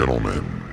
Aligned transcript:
gentlemen. 0.00 0.69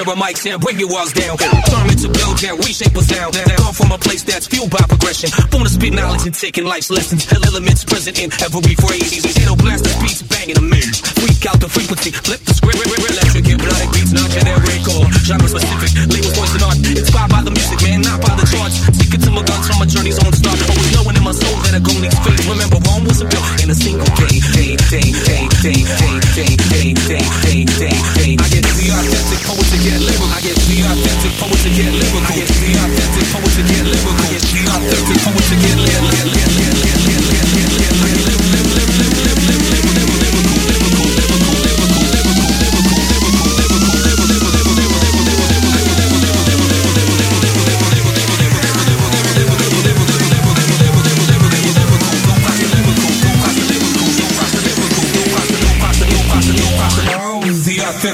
Sarah 0.00 0.16
Mike's 0.16 0.46
and 0.46 0.56
bring 0.62 0.80
your 0.80 0.88
walls 0.88 1.12
down. 1.12 1.36
Turn 1.36 1.92
to 1.92 2.08
build 2.08 2.40
down, 2.40 2.56
reshape 2.64 2.96
us 2.96 3.06
down. 3.06 3.32
Come 3.36 3.74
from 3.74 3.92
a 3.92 3.98
place 3.98 4.22
that's 4.22 4.46
fueled 4.48 4.70
by 4.70 4.80
progression. 4.88 5.28
Born 5.52 5.64
to 5.64 5.68
spit 5.68 5.92
knowledge 5.92 6.24
and 6.24 6.32
taking 6.32 6.64
life's 6.64 6.88
lessons. 6.88 7.28
Hell 7.28 7.44
elements 7.44 7.84
present 7.84 8.16
in 8.16 8.32
every 8.40 8.74
phrase. 8.80 9.12
It'll 9.36 9.56
blaster 9.56 9.92
beats, 10.00 10.22
banging 10.22 10.56
the 10.56 10.64
maze. 10.64 11.04
Freak 11.20 11.44
out 11.44 11.60
the 11.60 11.68
frequency, 11.68 12.12
flip 12.12 12.40
the 12.48 12.54
script. 12.54 12.80
Electric, 12.80 13.44
hypnotic 13.44 13.92
beats, 13.92 14.12
not 14.16 14.30
generic 14.32 14.80
genre 15.20 15.48
specific. 15.48 15.92
Label 16.08 16.32
voice 16.32 16.54
and 16.56 16.64
art, 16.64 16.80
inspired 16.80 17.28
by 17.28 17.42
the 17.44 17.52
music, 17.52 17.82
man, 17.84 18.00
not 18.00 18.24
by 18.24 18.32
the 18.40 18.46
charts. 18.48 18.99
Get 19.10 19.26
to 19.26 19.30
my 19.34 19.42
guns 19.42 19.66
from 19.66 19.82
my 19.82 19.90
journey's 19.90 20.22
own 20.22 20.30
start. 20.30 20.54
Always 20.70 20.94
knowing 20.94 21.18
in 21.18 21.24
my 21.26 21.34
soul 21.34 21.50
that 21.66 21.74
a 21.74 21.82
go 21.82 21.90
needs 21.98 22.14
faith. 22.22 22.46
Remember, 22.46 22.78
Rome 22.86 23.02
wasn't 23.02 23.34
built 23.34 23.42
in 23.58 23.66
a 23.66 23.74
single 23.74 24.06
day. 24.14 24.38
Day, 24.54 24.78
day, 24.86 25.10
day, 25.26 25.50
day, 25.66 25.82
day, 25.82 26.22
day, 26.30 26.54
day, 26.70 26.94
day, 27.10 27.26
day, 27.42 27.66
day, 27.66 27.98
day. 28.14 28.38
I 28.38 28.46
get 28.54 28.62
the 28.62 28.86
authentic 28.86 29.42
poet 29.50 29.66
to 29.66 29.78
get 29.82 29.98
lyrical. 29.98 30.30
I 30.30 30.38
get 30.46 30.54
the 30.54 30.78
authentic 30.86 31.32
poet 31.42 31.58
to 31.58 31.70
get 31.74 31.90
lyrical. 31.90 32.22
I 32.22 32.38
get 32.38 32.54
the 32.54 32.70
authentic 32.70 33.26
poet 33.34 33.50
to 33.50 33.62
get 33.66 33.82
lyrical. 33.82 34.14
I 34.14 34.26
get 34.30 34.46
the 34.46 34.62
authentic 34.78 35.18
poet 35.26 35.42
to 35.42 35.56
get 35.58 35.74
lyrical. 35.74 36.06
Lyrical, 36.06 36.46
lyrical, 36.46 36.70
lyrical. 36.70 37.80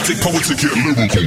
Poetic, 0.06 0.22
poetic, 0.22 0.58
get 0.58 0.70
lyrical. 0.76 1.26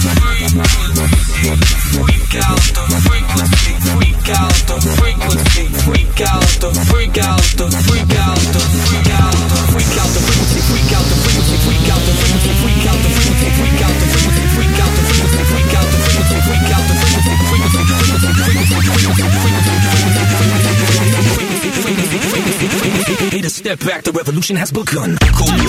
Yeah. 0.00 0.17
step 23.68 23.86
back, 23.86 24.02
the 24.02 24.12
revolution 24.12 24.56
has 24.56 24.72
begun. 24.72 25.18
Cool. 25.36 25.68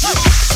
Thank 0.00 0.47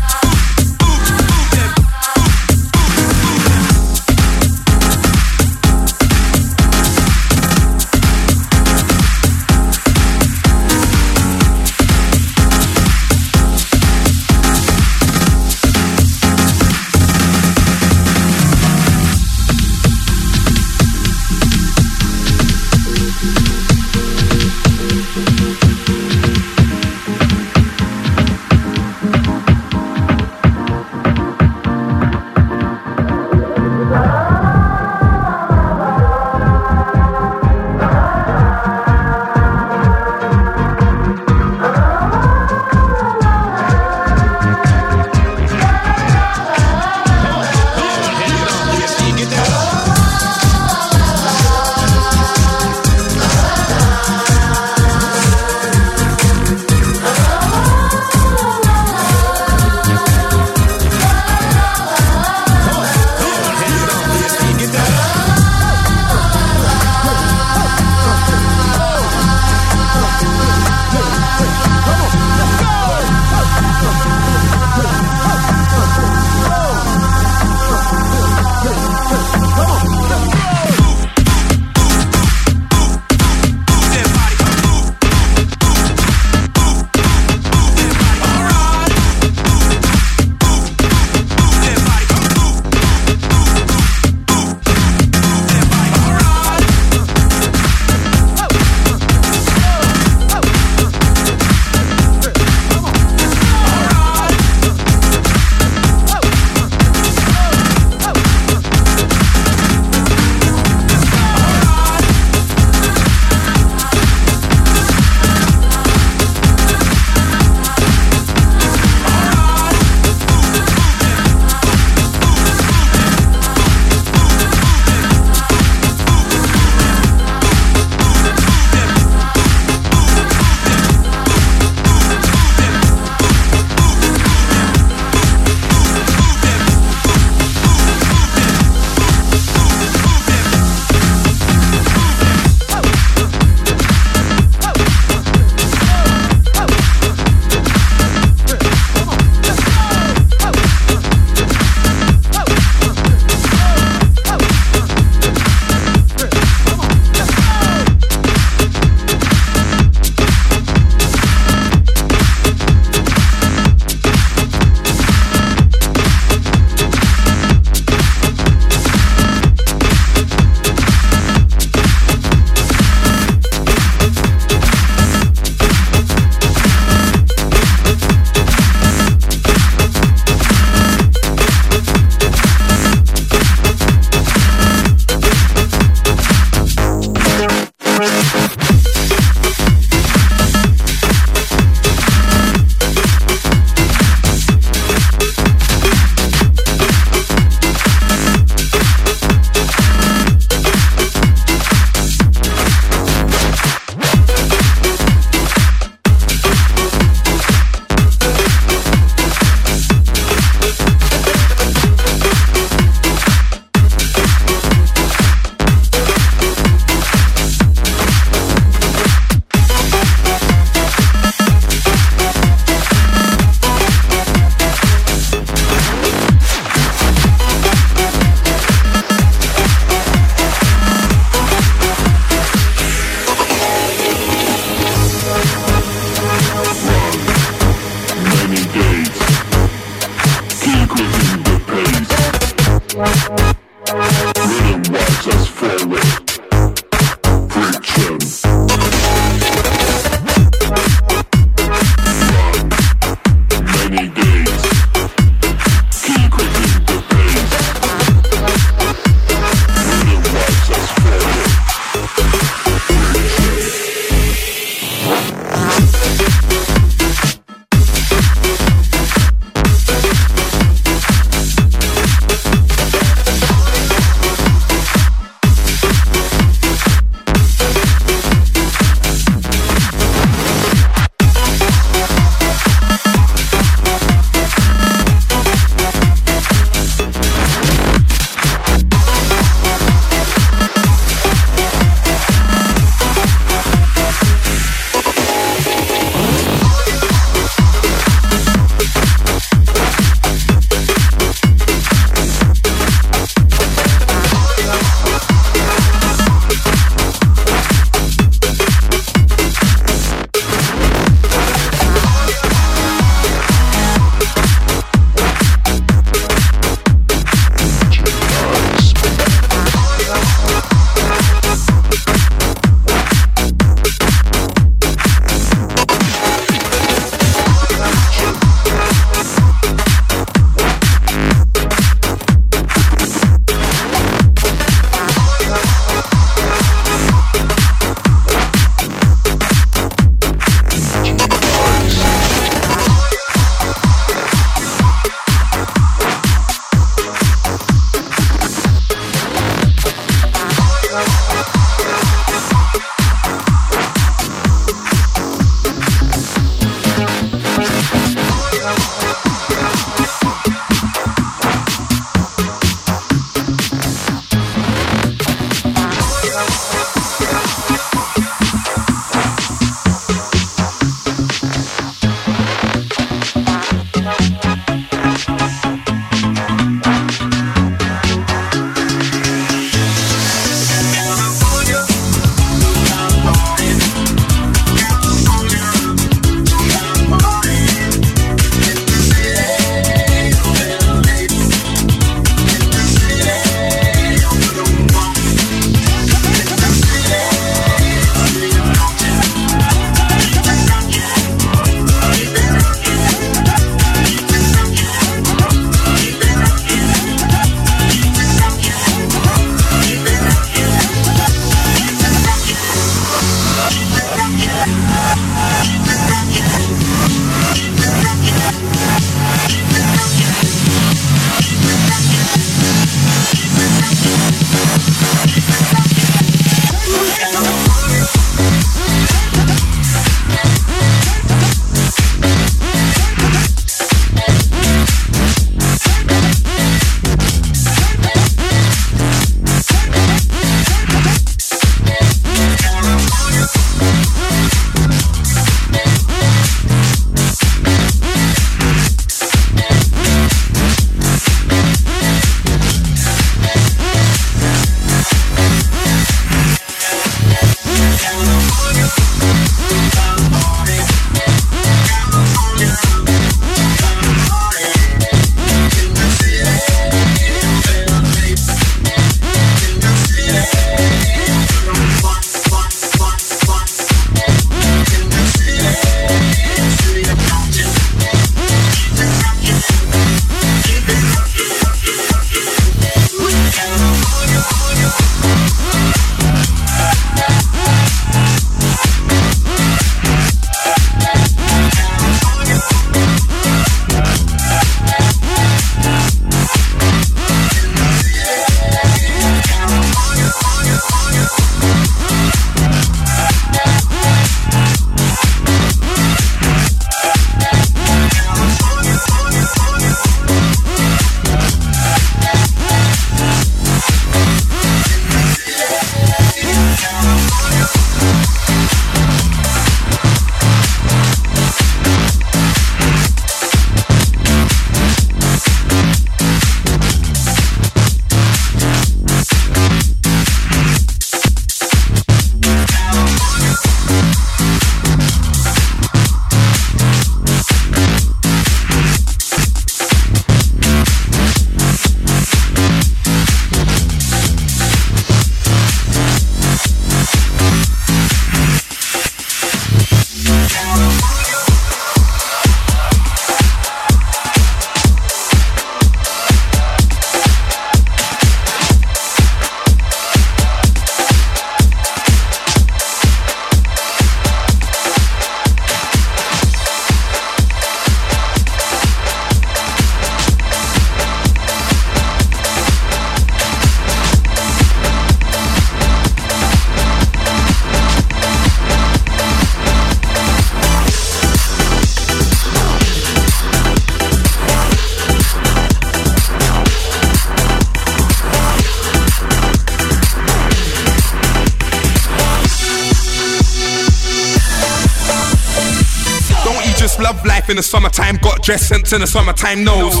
in 597.52 597.56
the 597.56 597.62
summertime, 597.62 598.16
got 598.24 598.40
dress 598.40 598.64
sense 598.64 598.96
in 598.96 599.04
the 599.04 599.06
summertime 599.06 599.62
nose. 599.62 600.00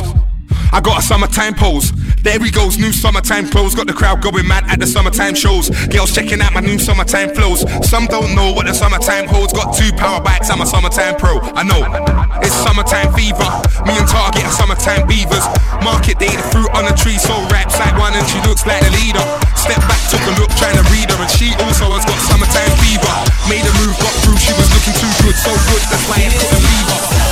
I 0.72 0.80
got 0.80 0.96
a 0.96 1.02
summertime 1.04 1.52
pose. 1.52 1.92
There 2.24 2.40
he 2.40 2.48
goes, 2.48 2.80
new 2.80 2.96
summertime 2.96 3.52
clothes. 3.52 3.76
Got 3.76 3.92
the 3.92 3.92
crowd 3.92 4.24
going 4.24 4.48
mad 4.48 4.64
at 4.72 4.80
the 4.80 4.88
summertime 4.88 5.36
shows. 5.36 5.68
Girls 5.92 6.16
checking 6.16 6.40
out 6.40 6.56
my 6.56 6.64
new 6.64 6.80
summertime 6.80 7.36
flows. 7.36 7.60
Some 7.84 8.08
don't 8.08 8.32
know 8.32 8.56
what 8.56 8.64
the 8.64 8.72
summertime 8.72 9.28
holds. 9.28 9.52
Got 9.52 9.76
two 9.76 9.92
power 10.00 10.24
bikes, 10.24 10.48
I'm 10.48 10.64
a 10.64 10.66
summertime 10.66 11.20
pro. 11.20 11.44
I 11.52 11.60
know. 11.60 11.84
It's 12.40 12.56
summertime 12.64 13.12
fever. 13.12 13.44
Me 13.84 13.92
and 14.00 14.08
Target 14.08 14.48
are 14.48 14.56
summertime 14.56 15.04
beavers. 15.04 15.44
Market 15.84 16.16
day, 16.16 16.32
the 16.32 16.46
fruit 16.56 16.72
on 16.72 16.88
the 16.88 16.96
tree, 16.96 17.20
so 17.20 17.36
raps 17.52 17.76
like 17.76 17.92
one 18.00 18.16
and 18.16 18.24
she 18.32 18.40
looks 18.48 18.64
like 18.64 18.80
the 18.80 18.92
leader. 18.96 19.24
Step 19.60 19.84
back, 19.92 20.00
took 20.08 20.24
a 20.24 20.32
look, 20.40 20.48
trying 20.56 20.80
to 20.80 20.84
read 20.88 21.12
her, 21.12 21.20
and 21.20 21.28
she 21.36 21.52
also 21.68 21.84
has 21.92 22.08
got 22.08 22.16
summertime 22.32 22.72
fever. 22.80 23.12
Made 23.44 23.68
a 23.68 23.72
move, 23.84 23.92
got 24.00 24.14
through, 24.24 24.40
she 24.40 24.56
was 24.56 24.72
looking 24.72 24.96
too 24.96 25.12
good, 25.20 25.36
so 25.36 25.52
good, 25.68 25.84
that's 25.92 26.06
why 26.08 26.16
I 26.24 26.32
couldn't 26.32 26.64
leave 26.64 26.88
her. 26.88 27.31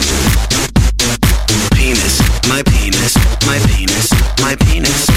my 2.51 2.61
penis, 2.63 3.15
my 3.45 3.59
penis, 3.59 4.11
my 4.41 4.55
penis. 4.57 5.10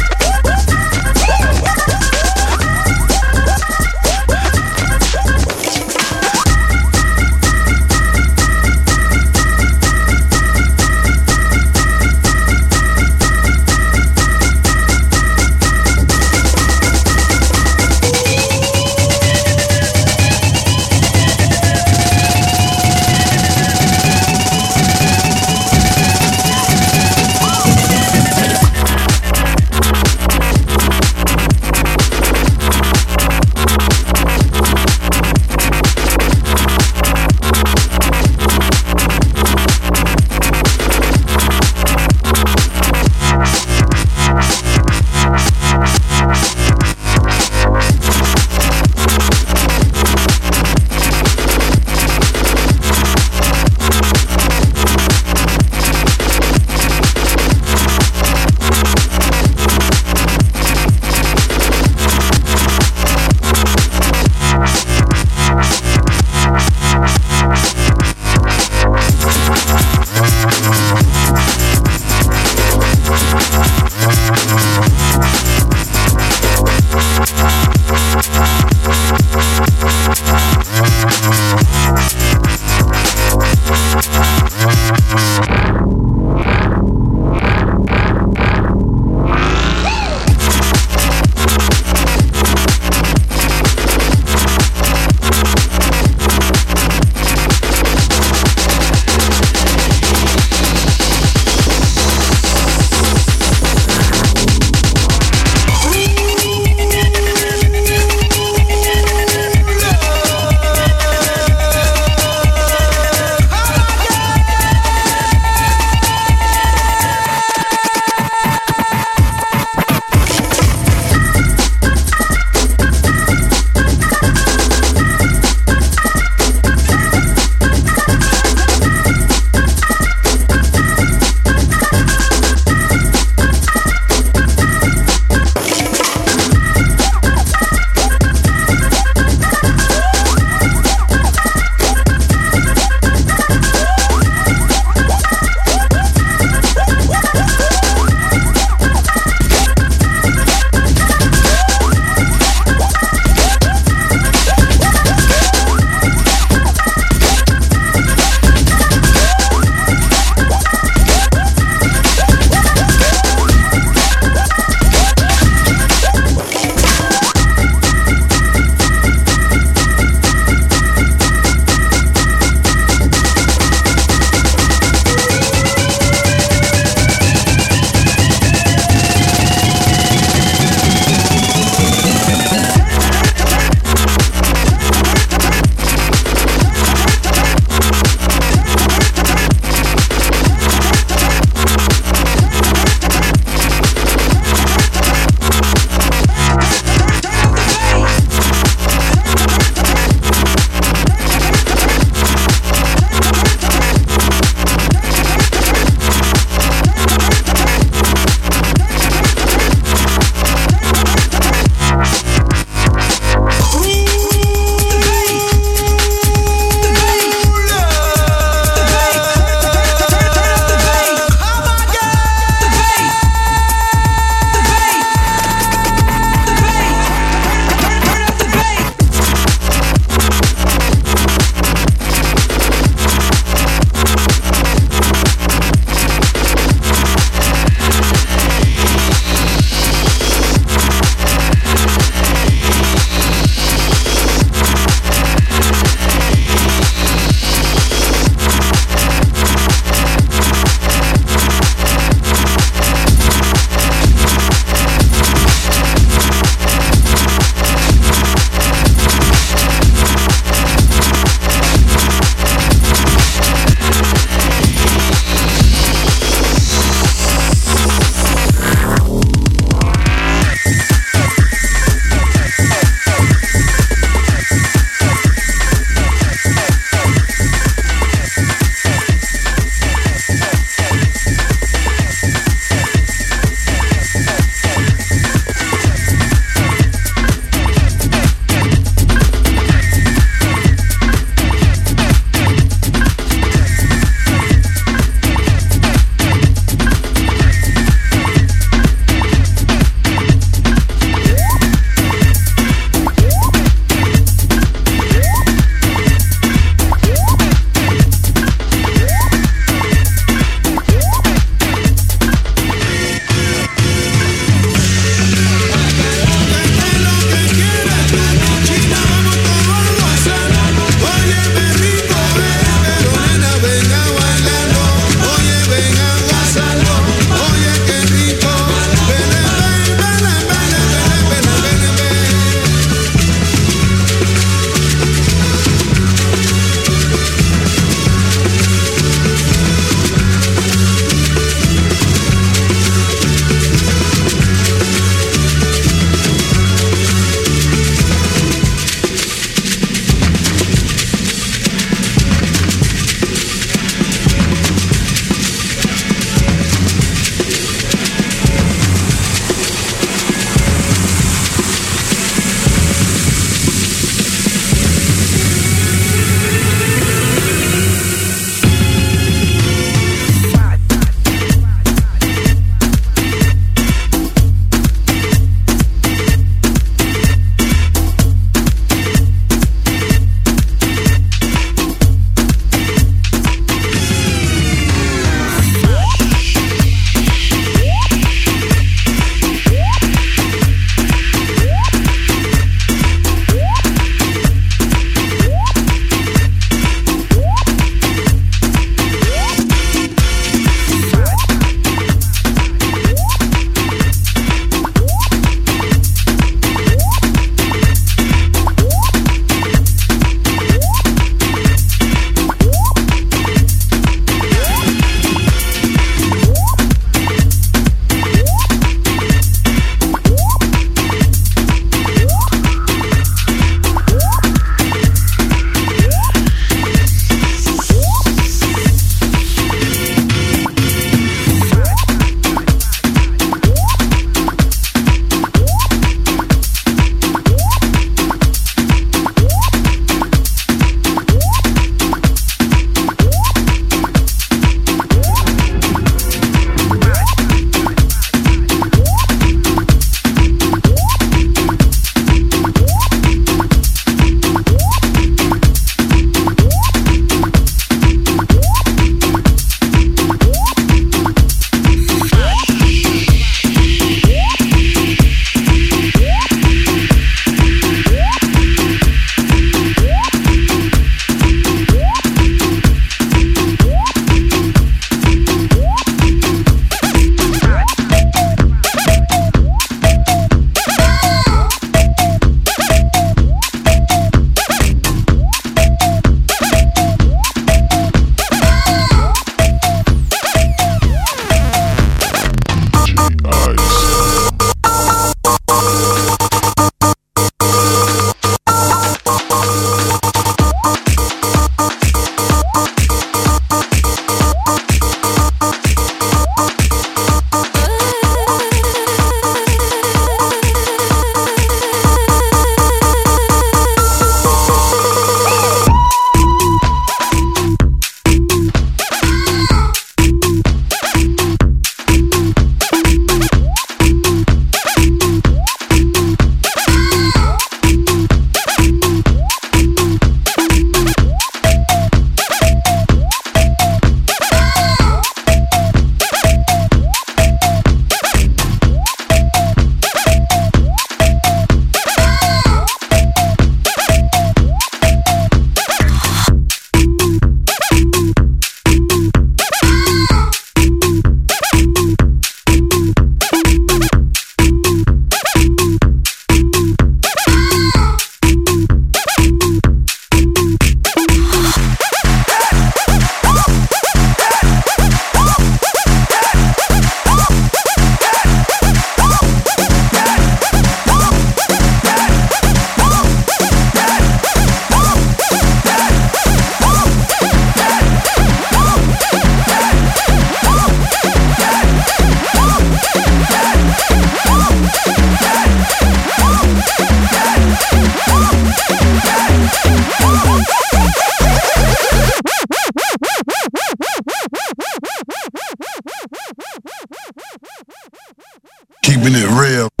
Keeping 599.23 599.35
it 599.35 599.47
real. 599.49 600.00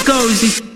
it 0.00 0.06
goes, 0.06 0.67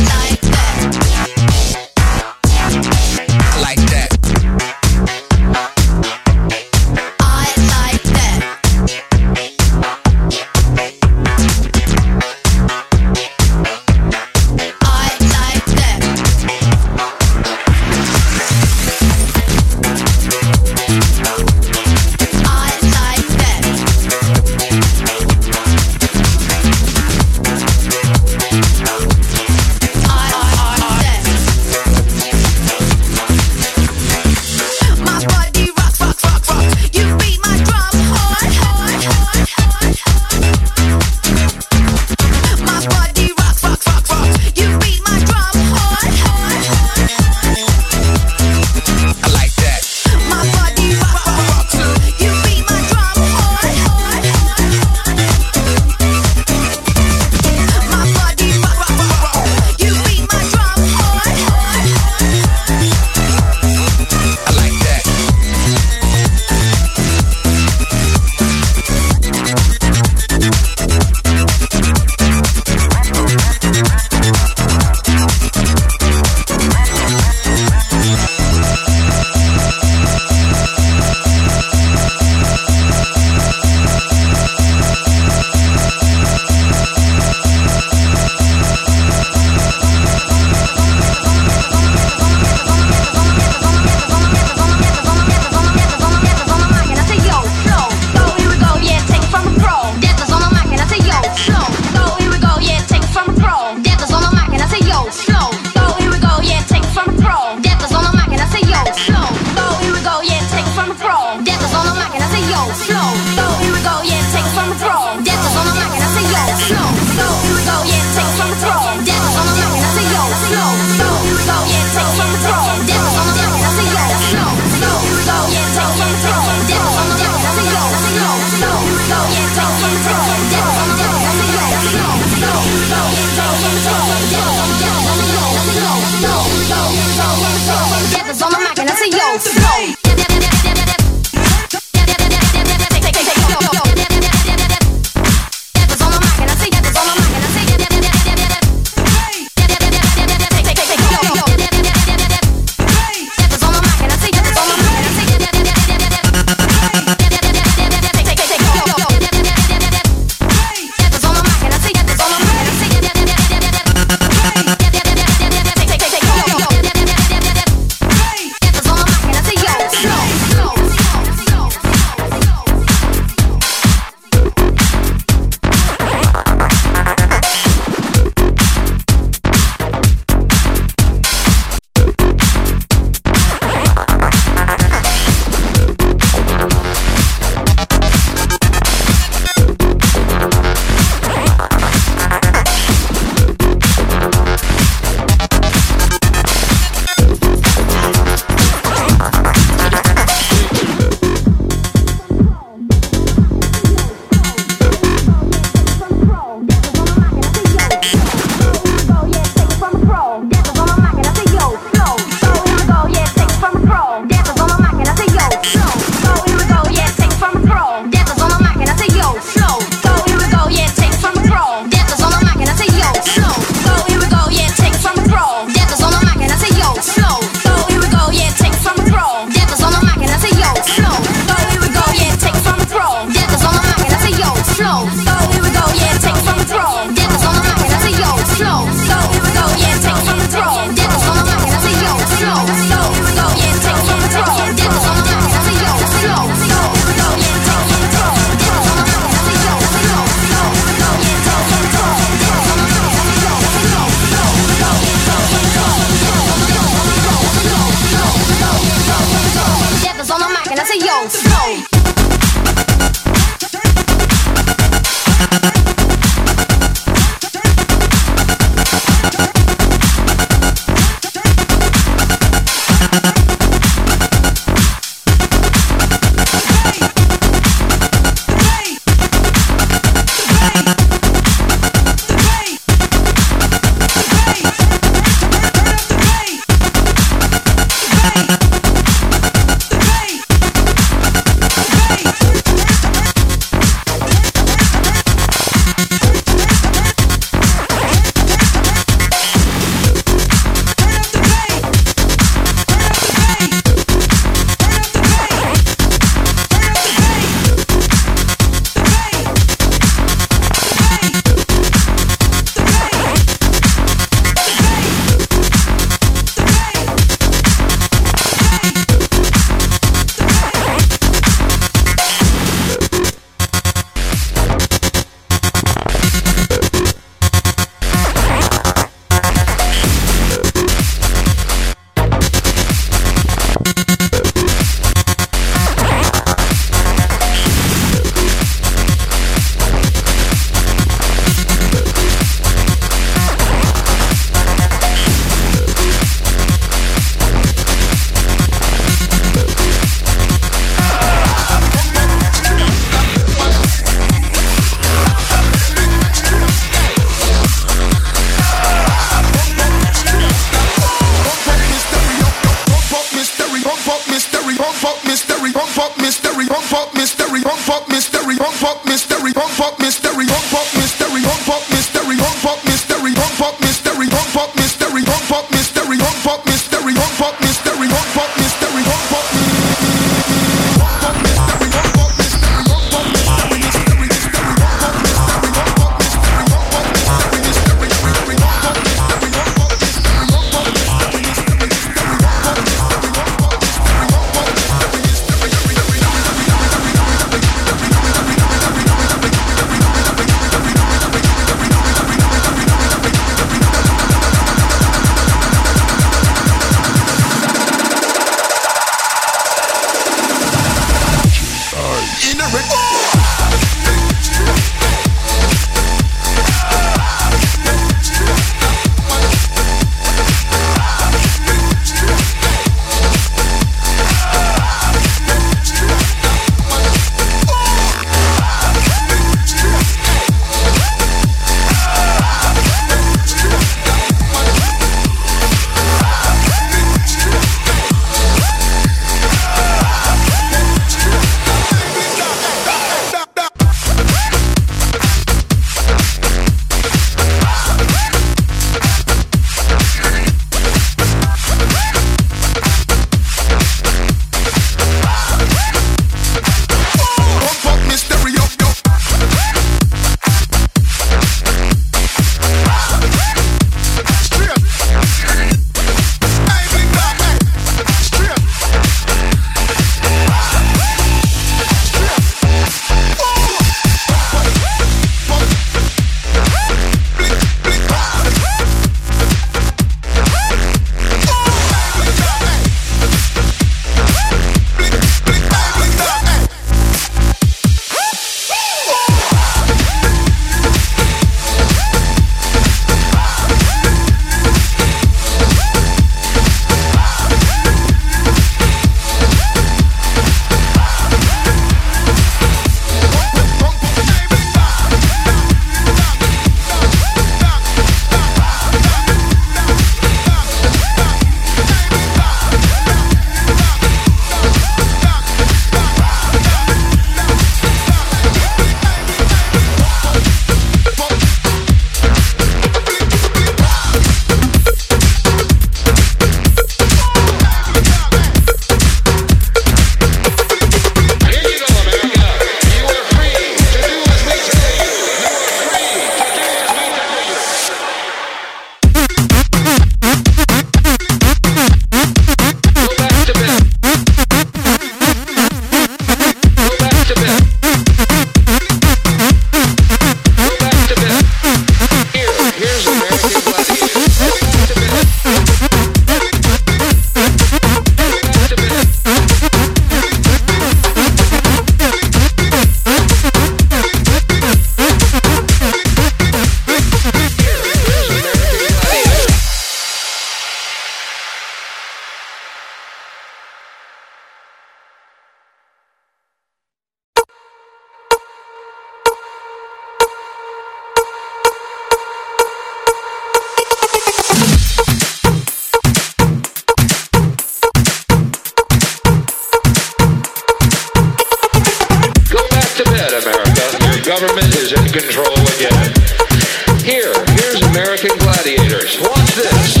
Watch 599.19 599.55
this. 599.55 600.00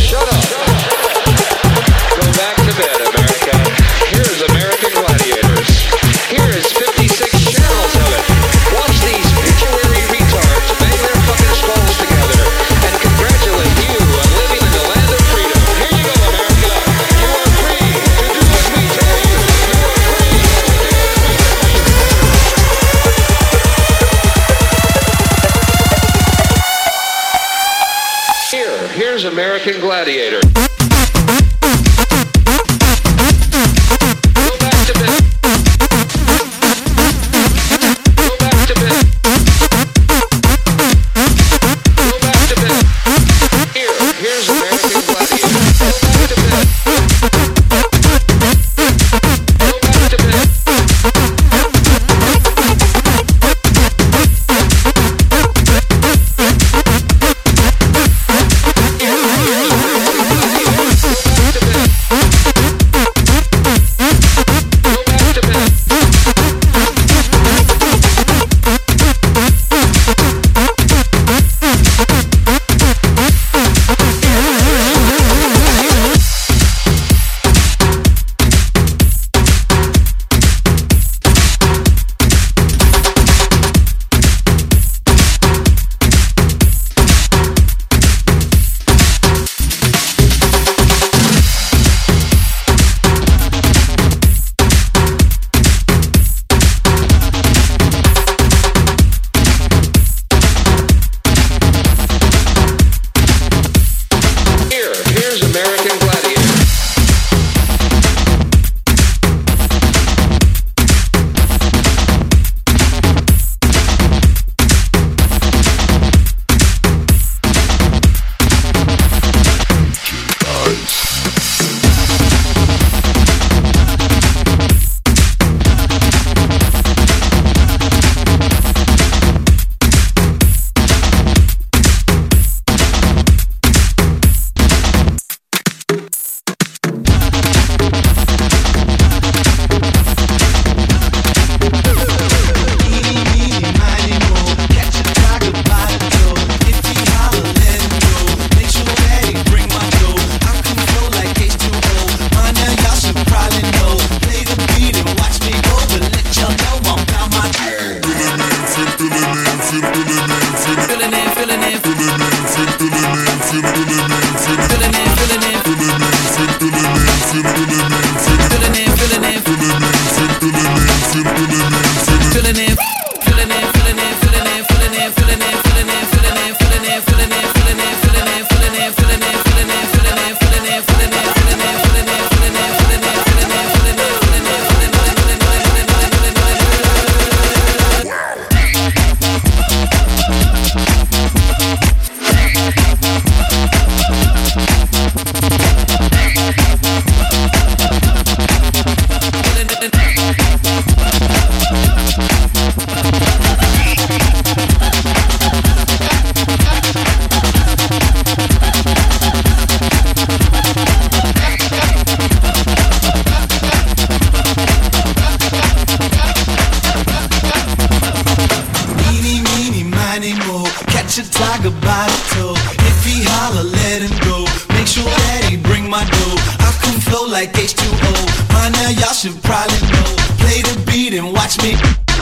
your 221.21 221.31
tiger 221.31 221.69
by 221.81 222.05
the 222.09 222.19
toe. 222.33 222.55
If 222.89 223.05
he 223.05 223.23
holler, 223.23 223.63
let 223.63 224.01
him 224.01 224.15
go. 224.25 224.45
Make 224.73 224.87
sure 224.87 225.05
that 225.05 225.45
he 225.49 225.57
bring 225.57 225.89
my 225.89 226.03
dough. 226.03 226.37
I 226.65 226.71
can 226.81 226.99
flow 227.01 227.27
like 227.27 227.53
H2O. 227.53 228.11
By 228.49 228.69
now 228.69 228.89
y'all 228.89 229.13
should 229.13 229.37
probably 229.43 229.81
know. 229.93 230.09
Play 230.41 230.61
the 230.61 230.75
beat 230.89 231.13
and 231.13 231.33
watch 231.33 231.61
me. 231.61 231.77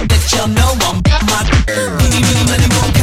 Let 0.09 0.23
y'all 0.34 0.47
know 0.47 0.71
I'm 0.88 1.01
my. 1.31 1.41
Even 1.69 2.47
let 2.47 2.59
go. 2.71 2.98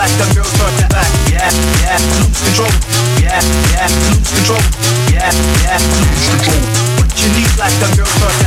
back, 0.00 0.10
them 0.16 0.32
girls 0.32 0.52
talking 0.56 0.88
back. 0.88 1.08
Yeah, 1.28 1.52
yeah, 1.84 2.00
lose 2.16 2.40
control. 2.40 2.72
Yeah, 3.20 3.36
yeah, 3.68 3.84
lose 4.00 4.32
control. 4.32 4.62
Yeah, 5.12 5.28
yeah, 5.60 5.76
lose 5.76 6.24
control. 6.32 6.60
What 6.96 7.12
you 7.20 7.28
need, 7.36 7.52
like 7.60 7.76
them 7.84 7.92
girls 8.00 8.14
talking 8.16 8.39